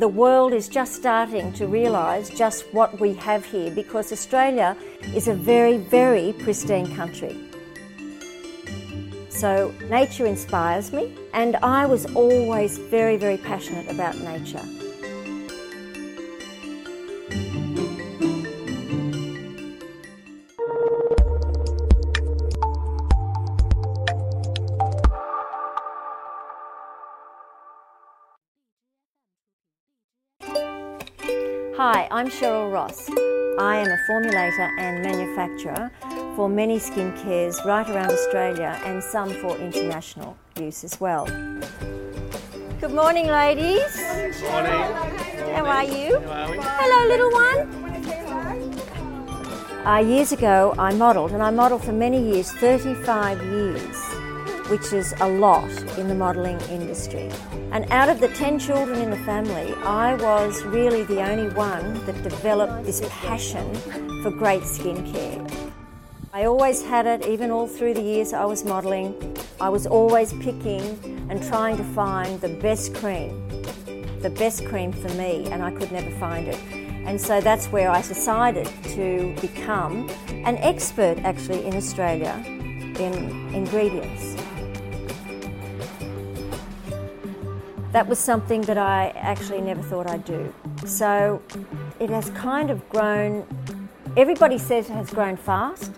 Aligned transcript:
the 0.00 0.08
world 0.08 0.54
is 0.54 0.66
just 0.66 0.94
starting 0.94 1.52
to 1.52 1.66
realise 1.66 2.30
just 2.30 2.64
what 2.72 2.98
we 2.98 3.12
have 3.12 3.44
here 3.44 3.70
because 3.70 4.10
Australia 4.12 4.74
is 5.14 5.28
a 5.28 5.34
very, 5.34 5.76
very 5.76 6.32
pristine 6.38 6.96
country. 6.96 7.36
So, 9.28 9.74
nature 9.90 10.24
inspires 10.24 10.90
me, 10.90 11.14
and 11.34 11.56
I 11.56 11.84
was 11.84 12.06
always 12.14 12.78
very, 12.78 13.18
very 13.18 13.36
passionate 13.36 13.90
about 13.90 14.18
nature. 14.20 14.64
Hi, 31.82 32.08
I'm 32.10 32.28
Cheryl 32.28 32.70
Ross. 32.70 33.08
I 33.58 33.76
am 33.78 33.86
a 33.86 33.96
formulator 34.06 34.68
and 34.78 35.02
manufacturer 35.02 35.90
for 36.36 36.46
many 36.46 36.76
skincare 36.78 37.54
right 37.64 37.88
around 37.88 38.10
Australia 38.10 38.78
and 38.84 39.02
some 39.02 39.30
for 39.30 39.56
international 39.56 40.36
use 40.58 40.84
as 40.84 41.00
well. 41.00 41.24
Good 42.82 42.92
morning, 42.92 43.28
ladies. 43.28 43.96
Good 43.96 44.42
Morning. 44.42 44.92
How 45.54 45.64
are 45.64 45.84
you? 45.84 46.20
How 46.20 46.52
are? 46.52 46.60
Hello, 46.60 47.06
little 47.08 47.30
one. 47.32 47.58
Uh, 49.86 50.00
years 50.06 50.32
ago, 50.32 50.74
I 50.76 50.92
modelled, 50.92 51.32
and 51.32 51.42
I 51.42 51.48
modelled 51.48 51.82
for 51.82 51.92
many 51.92 52.22
years 52.22 52.52
35 52.52 53.42
years 53.42 54.09
which 54.70 54.92
is 54.92 55.12
a 55.20 55.28
lot 55.28 55.68
in 55.98 56.06
the 56.06 56.14
modelling 56.14 56.60
industry. 56.70 57.28
And 57.72 57.90
out 57.90 58.08
of 58.08 58.20
the 58.20 58.28
10 58.28 58.58
children 58.60 59.00
in 59.00 59.10
the 59.10 59.16
family, 59.18 59.74
I 59.82 60.14
was 60.14 60.62
really 60.62 61.02
the 61.02 61.20
only 61.20 61.52
one 61.54 62.06
that 62.06 62.22
developed 62.22 62.84
this 62.84 63.02
passion 63.08 63.74
for 64.22 64.30
great 64.30 64.62
skincare. 64.62 65.72
I 66.32 66.44
always 66.44 66.84
had 66.84 67.06
it, 67.06 67.26
even 67.26 67.50
all 67.50 67.66
through 67.66 67.94
the 67.94 68.02
years 68.02 68.32
I 68.32 68.44
was 68.44 68.64
modelling. 68.64 69.36
I 69.60 69.68
was 69.68 69.88
always 69.88 70.32
picking 70.34 71.26
and 71.28 71.42
trying 71.42 71.76
to 71.76 71.84
find 71.84 72.40
the 72.40 72.48
best 72.48 72.94
cream, 72.94 73.48
the 74.20 74.30
best 74.30 74.64
cream 74.66 74.92
for 74.92 75.08
me, 75.14 75.46
and 75.50 75.64
I 75.64 75.72
could 75.72 75.90
never 75.90 76.10
find 76.12 76.46
it. 76.46 76.58
And 77.06 77.20
so 77.20 77.40
that's 77.40 77.66
where 77.66 77.90
I 77.90 78.02
decided 78.02 78.68
to 78.94 79.34
become 79.40 80.08
an 80.28 80.56
expert 80.58 81.18
actually 81.24 81.64
in 81.64 81.74
Australia 81.74 82.40
in 83.00 83.54
ingredients. 83.54 84.29
That 87.92 88.06
was 88.06 88.18
something 88.18 88.60
that 88.62 88.78
I 88.78 89.08
actually 89.16 89.60
never 89.60 89.82
thought 89.82 90.06
I'd 90.06 90.24
do. 90.24 90.52
So 90.86 91.42
it 91.98 92.10
has 92.10 92.30
kind 92.30 92.70
of 92.70 92.88
grown, 92.88 93.46
everybody 94.16 94.58
says 94.58 94.88
it 94.88 94.92
has 94.92 95.10
grown 95.10 95.36
fast. 95.36 95.92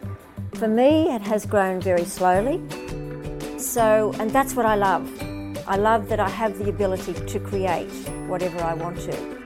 For 0.55 0.69
me, 0.69 1.15
it 1.15 1.23
has 1.23 1.45
grown 1.45 1.81
very 1.81 2.05
slowly. 2.05 2.63
So, 3.59 4.15
and 4.19 4.31
that's 4.31 4.55
what 4.55 4.67
I 4.67 4.75
love. 4.75 5.11
I 5.67 5.77
love 5.77 6.09
that 6.09 6.21
I 6.21 6.29
have 6.29 6.59
the 6.59 6.69
ability 6.69 7.15
to 7.15 7.41
create 7.41 7.91
whatever 8.27 8.63
I 8.63 8.75
want 8.75 8.99
to. 9.01 9.42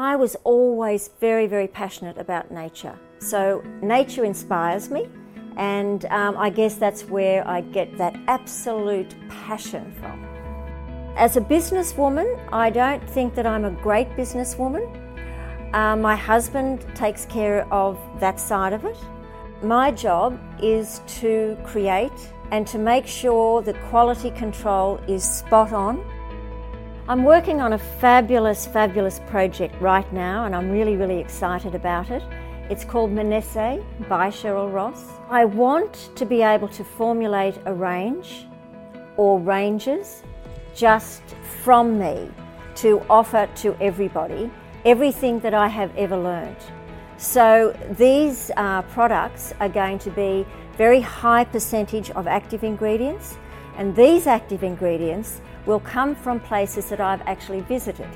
I 0.00 0.14
was 0.14 0.36
always 0.44 1.10
very, 1.18 1.48
very 1.48 1.66
passionate 1.66 2.18
about 2.18 2.52
nature. 2.52 2.96
So, 3.18 3.64
nature 3.82 4.24
inspires 4.24 4.90
me, 4.90 5.08
and 5.56 6.04
um, 6.04 6.36
I 6.36 6.50
guess 6.50 6.76
that's 6.76 7.02
where 7.06 7.46
I 7.48 7.62
get 7.62 7.98
that 7.98 8.14
absolute 8.28 9.16
passion 9.28 9.92
from. 9.98 10.24
As 11.16 11.36
a 11.36 11.40
businesswoman, 11.40 12.38
I 12.52 12.70
don't 12.70 13.02
think 13.10 13.34
that 13.34 13.44
I'm 13.44 13.64
a 13.64 13.72
great 13.72 14.08
businesswoman. 14.10 14.86
Uh, 15.74 15.96
my 15.96 16.14
husband 16.14 16.86
takes 16.94 17.24
care 17.26 17.66
of 17.74 17.98
that 18.20 18.38
side 18.38 18.72
of 18.72 18.84
it. 18.84 18.98
My 19.64 19.90
job 19.90 20.38
is 20.62 21.00
to 21.20 21.58
create 21.64 22.20
and 22.52 22.68
to 22.68 22.78
make 22.78 23.08
sure 23.08 23.62
the 23.62 23.74
quality 23.90 24.30
control 24.30 24.98
is 25.08 25.24
spot 25.24 25.72
on 25.72 25.98
I'm 27.08 27.24
working 27.24 27.62
on 27.62 27.72
a 27.72 27.78
fabulous, 27.78 28.66
fabulous 28.66 29.18
project 29.28 29.74
right 29.80 30.12
now, 30.12 30.44
and 30.44 30.54
I'm 30.54 30.70
really, 30.70 30.94
really 30.94 31.18
excited 31.18 31.74
about 31.74 32.10
it. 32.10 32.22
It's 32.68 32.84
called 32.84 33.10
Manesse 33.12 33.82
by 34.10 34.28
Cheryl 34.28 34.70
Ross. 34.70 35.06
I 35.30 35.46
want 35.46 36.10
to 36.16 36.26
be 36.26 36.42
able 36.42 36.68
to 36.68 36.84
formulate 36.84 37.54
a 37.64 37.72
range 37.72 38.46
or 39.16 39.40
ranges 39.40 40.22
just 40.74 41.22
from 41.62 41.98
me 41.98 42.30
to 42.74 43.00
offer 43.08 43.48
to 43.62 43.74
everybody 43.80 44.50
everything 44.84 45.40
that 45.40 45.54
I 45.54 45.68
have 45.68 45.96
ever 45.96 46.16
learned. 46.18 46.62
So 47.16 47.74
these 47.92 48.50
uh, 48.58 48.82
products 48.82 49.54
are 49.60 49.70
going 49.70 49.98
to 50.00 50.10
be 50.10 50.44
very 50.76 51.00
high 51.00 51.44
percentage 51.44 52.10
of 52.10 52.26
active 52.26 52.64
ingredients, 52.64 53.38
and 53.78 53.94
these 53.94 54.26
active 54.26 54.64
ingredients 54.64 55.40
will 55.64 55.78
come 55.80 56.14
from 56.14 56.40
places 56.40 56.90
that 56.90 57.00
I've 57.00 57.22
actually 57.22 57.60
visited. 57.60 58.08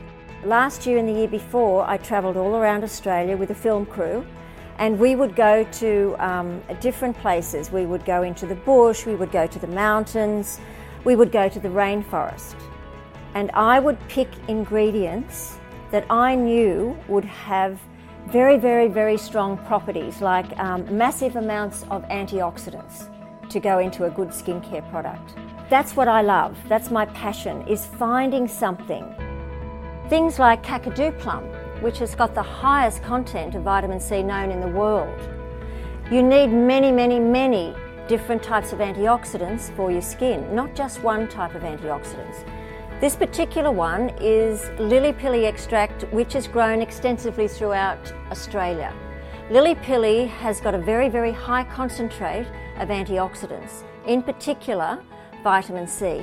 Last 0.44 0.86
year 0.86 0.98
and 0.98 1.08
the 1.08 1.12
year 1.12 1.28
before, 1.28 1.88
I 1.88 1.98
travelled 1.98 2.36
all 2.36 2.56
around 2.56 2.82
Australia 2.82 3.36
with 3.36 3.50
a 3.50 3.54
film 3.54 3.86
crew, 3.86 4.26
and 4.78 4.98
we 4.98 5.14
would 5.14 5.36
go 5.36 5.62
to 5.62 6.16
um, 6.18 6.60
different 6.80 7.16
places. 7.18 7.70
We 7.70 7.86
would 7.86 8.04
go 8.04 8.24
into 8.24 8.44
the 8.44 8.56
bush, 8.56 9.06
we 9.06 9.14
would 9.14 9.30
go 9.30 9.46
to 9.46 9.58
the 9.60 9.68
mountains, 9.68 10.58
we 11.04 11.14
would 11.14 11.30
go 11.30 11.48
to 11.48 11.60
the 11.60 11.68
rainforest. 11.68 12.56
And 13.34 13.48
I 13.54 13.78
would 13.78 13.98
pick 14.08 14.28
ingredients 14.48 15.58
that 15.92 16.04
I 16.10 16.34
knew 16.34 16.98
would 17.06 17.24
have 17.24 17.78
very, 18.26 18.58
very, 18.58 18.88
very 18.88 19.16
strong 19.16 19.58
properties, 19.58 20.20
like 20.20 20.58
um, 20.58 20.96
massive 20.96 21.36
amounts 21.36 21.84
of 21.84 22.02
antioxidants 22.08 23.08
to 23.52 23.60
go 23.60 23.78
into 23.78 24.04
a 24.04 24.10
good 24.10 24.28
skincare 24.28 24.88
product. 24.90 25.34
That's 25.70 25.94
what 25.96 26.08
I 26.08 26.22
love. 26.22 26.56
That's 26.68 26.90
my 26.90 27.06
passion, 27.06 27.66
is 27.68 27.86
finding 27.86 28.48
something. 28.48 29.04
Things 30.08 30.38
like 30.38 30.62
Kakadu 30.62 31.18
plum, 31.18 31.44
which 31.80 31.98
has 31.98 32.14
got 32.14 32.34
the 32.34 32.42
highest 32.42 33.02
content 33.02 33.54
of 33.54 33.62
vitamin 33.62 34.00
C 34.00 34.22
known 34.22 34.50
in 34.50 34.60
the 34.60 34.68
world. 34.68 35.18
You 36.10 36.22
need 36.22 36.48
many, 36.48 36.92
many, 36.92 37.18
many 37.18 37.74
different 38.08 38.42
types 38.42 38.72
of 38.72 38.80
antioxidants 38.80 39.74
for 39.76 39.90
your 39.90 40.02
skin, 40.02 40.54
not 40.54 40.74
just 40.74 41.02
one 41.02 41.28
type 41.28 41.54
of 41.54 41.62
antioxidants. 41.62 42.44
This 43.00 43.16
particular 43.16 43.70
one 43.70 44.10
is 44.20 44.70
lily 44.78 45.12
pilly 45.12 45.46
extract, 45.46 46.02
which 46.12 46.34
is 46.34 46.46
grown 46.46 46.82
extensively 46.82 47.48
throughout 47.48 48.12
Australia. 48.30 48.92
Lily 49.52 49.74
pilly 49.74 50.28
has 50.28 50.62
got 50.62 50.74
a 50.74 50.78
very, 50.78 51.10
very 51.10 51.30
high 51.30 51.64
concentrate 51.64 52.46
of 52.78 52.88
antioxidants. 52.88 53.82
In 54.06 54.22
particular, 54.22 54.98
vitamin 55.42 55.86
C. 55.86 56.22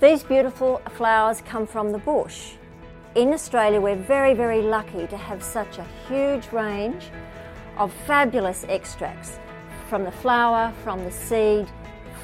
These 0.00 0.22
beautiful 0.22 0.80
flowers 0.92 1.42
come 1.42 1.66
from 1.66 1.92
the 1.92 1.98
bush. 1.98 2.54
In 3.14 3.34
Australia, 3.34 3.78
we're 3.78 3.94
very, 3.94 4.32
very 4.32 4.62
lucky 4.62 5.06
to 5.06 5.18
have 5.18 5.42
such 5.42 5.76
a 5.76 5.86
huge 6.08 6.50
range 6.50 7.10
of 7.76 7.92
fabulous 8.06 8.64
extracts 8.70 9.38
from 9.90 10.04
the 10.04 10.12
flower, 10.12 10.72
from 10.82 11.04
the 11.04 11.12
seed, 11.12 11.66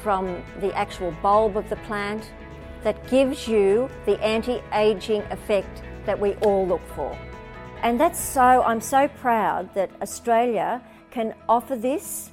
from 0.01 0.43
the 0.61 0.73
actual 0.73 1.11
bulb 1.21 1.57
of 1.57 1.69
the 1.69 1.75
plant 1.87 2.31
that 2.81 3.07
gives 3.07 3.47
you 3.47 3.87
the 4.07 4.19
anti 4.23 4.63
aging 4.73 5.21
effect 5.29 5.83
that 6.07 6.19
we 6.19 6.33
all 6.37 6.65
look 6.65 6.81
for. 6.95 7.15
And 7.83 7.99
that's 7.99 8.19
so, 8.19 8.61
I'm 8.63 8.79
so 8.79 9.07
proud 9.07 9.73
that 9.73 9.89
Australia 10.01 10.81
can 11.09 11.33
offer 11.49 11.75
this 11.75 12.29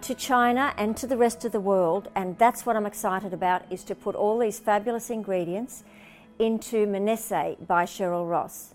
to 0.00 0.14
China 0.14 0.72
and 0.78 0.96
to 0.96 1.06
the 1.06 1.16
rest 1.16 1.44
of 1.44 1.52
the 1.52 1.60
world, 1.60 2.08
and 2.16 2.36
that's 2.38 2.64
what 2.64 2.74
I'm 2.74 2.86
excited 2.86 3.34
about, 3.34 3.62
is 3.70 3.84
to 3.84 3.94
put 3.94 4.14
all 4.14 4.38
these 4.38 4.58
fabulous 4.58 5.10
ingredients 5.10 5.84
into 6.38 6.86
Manesse 6.86 7.56
by 7.66 7.84
Cheryl 7.84 8.28
Ross. 8.28 8.74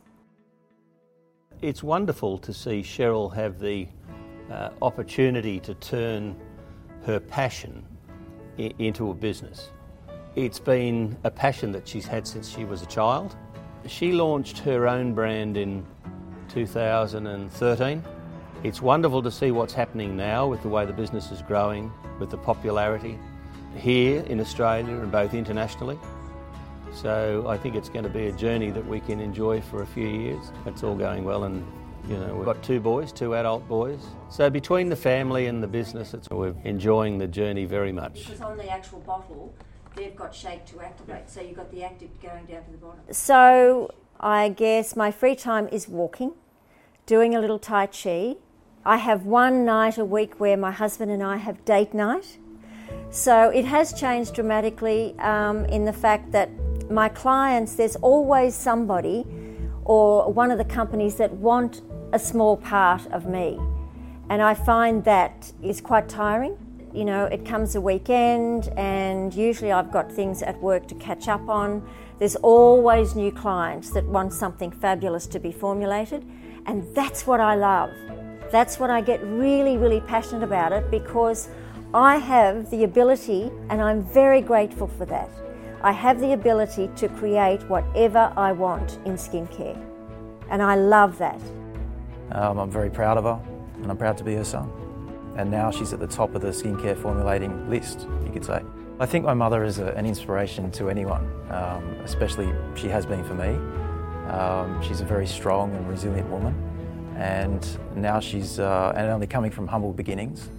It's 1.62 1.82
wonderful 1.82 2.38
to 2.38 2.54
see 2.54 2.82
Cheryl 2.82 3.34
have 3.34 3.60
the 3.60 3.88
uh, 4.52 4.70
opportunity 4.84 5.60
to 5.62 5.74
turn 5.76 6.36
her 7.06 7.20
passion 7.20 7.84
I- 8.60 8.74
into 8.78 9.10
a 9.10 9.14
business. 9.16 9.72
It's 10.36 10.60
been 10.60 11.18
a 11.24 11.32
passion 11.32 11.72
that 11.72 11.88
she's 11.88 12.06
had 12.06 12.28
since 12.28 12.48
she 12.48 12.64
was 12.64 12.84
a 12.84 12.86
child. 12.86 13.36
She 13.86 14.12
launched 14.12 14.60
her 14.60 14.88
own 14.88 15.14
brand 15.14 15.58
in 15.58 15.86
2013 16.50 18.04
It's 18.64 18.82
wonderful 18.82 19.22
to 19.22 19.32
see 19.32 19.52
what's 19.52 19.74
happening 19.74 20.18
now 20.18 20.48
with 20.48 20.62
the 20.62 20.70
way 20.70 20.86
the 20.86 20.94
business 20.94 21.32
is 21.32 21.42
growing, 21.42 21.92
with 22.20 22.32
the 22.32 22.38
popularity 22.38 23.20
here 23.76 24.22
in 24.24 24.40
Australia 24.40 24.96
and 24.96 25.12
both 25.12 25.34
internationally. 25.34 26.00
So 26.94 27.46
I 27.48 27.58
think 27.58 27.76
it's 27.76 27.90
going 27.90 28.04
to 28.04 28.10
be 28.10 28.28
a 28.28 28.32
journey 28.32 28.72
that 28.72 28.86
we 28.86 29.00
can 29.00 29.20
enjoy 29.20 29.62
for 29.62 29.84
a 29.84 29.86
few 29.86 30.08
years. 30.08 30.52
It's 30.66 30.84
all 30.84 30.96
going 30.96 31.24
well 31.24 31.44
and 31.44 31.66
you 32.10 32.18
know, 32.18 32.34
we've 32.36 32.46
got 32.46 32.64
two 32.64 32.80
boys, 32.80 33.12
two 33.12 33.36
adult 33.36 33.68
boys. 33.68 34.00
So 34.30 34.50
between 34.50 34.88
the 34.90 34.96
family 34.96 35.48
and 35.48 35.62
the 35.62 35.68
business, 35.68 36.14
it's, 36.14 36.30
we're 36.30 36.56
enjoying 36.64 37.18
the 37.18 37.28
journey 37.28 37.66
very 37.66 37.92
much. 37.92 38.26
Because 38.26 38.42
on 38.42 38.56
the 38.56 38.70
actual 38.70 39.00
bottle, 39.02 39.54
they've 39.98 40.16
got 40.16 40.34
shake 40.34 40.66
to 40.68 40.80
activate, 40.82 41.30
so 41.30 41.42
you've 41.42 41.58
got 41.58 41.72
the 41.72 41.84
active 41.84 42.10
going 42.22 42.46
down 42.46 42.64
to 42.64 42.72
the 42.72 42.78
bottom. 42.78 43.00
So 43.12 43.94
I 44.20 44.50
guess 44.50 44.96
my 44.96 45.12
free 45.12 45.36
time 45.36 45.68
is 45.70 45.88
walking, 45.88 46.34
doing 47.06 47.36
a 47.36 47.42
little 47.42 47.60
Tai 47.60 47.88
Chi. 47.88 48.36
I 48.86 48.98
have 48.98 49.26
one 49.26 49.66
night 49.66 49.98
a 49.98 50.06
week 50.06 50.40
where 50.40 50.56
my 50.56 50.72
husband 50.72 51.12
and 51.12 51.22
I 51.22 51.38
have 51.38 51.66
date 51.66 51.94
night. 51.94 52.38
So 53.10 53.50
it 53.50 53.66
has 53.66 53.94
changed 53.94 54.34
dramatically 54.34 55.16
um, 55.20 55.66
in 55.66 55.86
the 55.86 55.94
fact 55.94 56.32
that 56.32 56.50
my 56.90 57.10
clients, 57.10 57.76
there's 57.76 57.96
always 57.98 58.56
somebody 58.56 59.26
or 59.84 60.32
one 60.32 60.52
of 60.52 60.58
the 60.58 60.66
companies 60.66 61.16
that 61.16 61.32
want 61.34 61.82
a 62.14 62.20
small 62.20 62.58
part 62.58 63.06
of 63.08 63.26
me. 63.26 63.60
And 64.30 64.42
I 64.42 64.54
find 64.54 65.04
that 65.06 65.52
is 65.62 65.82
quite 65.82 66.08
tiring. 66.08 66.58
You 66.98 67.06
know, 67.06 67.26
it 67.26 67.46
comes 67.46 67.76
a 67.76 67.80
weekend, 67.80 68.70
and 68.76 69.32
usually 69.32 69.72
I've 69.72 69.92
got 69.92 70.12
things 70.12 70.42
at 70.42 70.60
work 70.60 70.88
to 70.88 70.96
catch 70.96 71.28
up 71.28 71.48
on. 71.48 71.88
There's 72.18 72.36
always 72.38 73.14
new 73.14 73.32
clients 73.32 73.92
that 73.92 74.04
want 74.06 74.34
something 74.34 74.72
fabulous 74.72 75.28
to 75.28 75.40
be 75.40 75.52
formulated, 75.52 76.26
and 76.66 76.84
that's 76.96 77.28
what 77.28 77.40
I 77.40 77.54
love. 77.54 77.92
That's 78.52 78.80
what 78.80 78.90
I 78.90 79.02
get 79.02 79.24
really, 79.24 79.78
really 79.78 80.02
passionate 80.02 80.42
about 80.42 80.72
it 80.72 80.90
because 80.90 81.50
I 81.94 82.18
have 82.18 82.72
the 82.72 82.84
ability, 82.84 83.52
and 83.70 83.80
I'm 83.80 84.02
very 84.02 84.42
grateful 84.42 84.88
for 84.88 85.06
that. 85.06 85.30
I 85.84 85.92
have 85.92 86.20
the 86.20 86.34
ability 86.34 86.90
to 86.96 87.10
create 87.10 87.62
whatever 87.70 88.34
I 88.36 88.54
want 88.54 88.98
in 89.06 89.18
skincare, 89.18 89.80
and 90.50 90.64
I 90.64 90.74
love 90.74 91.20
that. 91.20 91.40
Um, 92.32 92.58
I'm 92.58 92.72
very 92.72 92.90
proud 92.90 93.20
of 93.20 93.26
her, 93.26 93.40
and 93.84 93.92
I'm 93.92 93.98
proud 93.98 94.18
to 94.18 94.24
be 94.24 94.34
her 94.34 94.44
son. 94.44 94.87
And 95.38 95.52
now 95.52 95.70
she's 95.70 95.94
at 95.94 96.00
the 96.00 96.08
top 96.08 96.34
of 96.36 96.42
the 96.42 96.50
skincare 96.50 96.98
formulating 96.98 97.70
list, 97.70 98.08
you 98.26 98.32
could 98.32 98.44
say. 98.44 98.62
I 99.00 99.06
think 99.06 99.24
my 99.24 99.36
mother 99.36 99.64
is 99.64 99.78
a, 99.78 99.90
an 99.94 100.08
inspiration 100.08 100.72
to 100.72 100.90
anyone, 100.90 101.32
um, 101.52 101.84
especially 102.04 102.52
she 102.76 102.88
has 102.88 103.06
been 103.06 103.24
for 103.24 103.36
me. 103.36 103.50
Um, 104.32 104.82
she's 104.82 105.00
a 105.00 105.06
very 105.06 105.28
strong 105.28 105.76
and 105.76 105.88
resilient 105.88 106.28
woman, 106.30 106.56
and 107.16 107.66
now 107.96 108.20
she's 108.20 108.60
uh, 108.60 108.94
and 108.96 109.08
only 109.10 109.28
coming 109.28 109.52
from 109.52 109.68
humble 109.68 109.94
beginnings. 109.94 110.50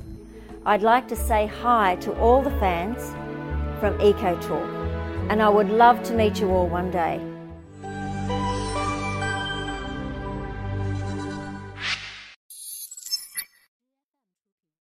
I'd 0.64 0.82
like 0.82 1.08
to 1.08 1.16
say 1.16 1.46
hi 1.46 1.96
to 1.96 2.16
all 2.18 2.40
the 2.40 2.52
fans 2.52 3.10
from 3.80 4.00
Eco 4.00 4.40
Talk, 4.40 4.68
and 5.28 5.42
I 5.42 5.48
would 5.48 5.68
love 5.68 6.02
to 6.04 6.14
meet 6.14 6.40
you 6.40 6.50
all 6.50 6.68
one 6.68 6.92
day. 6.92 7.20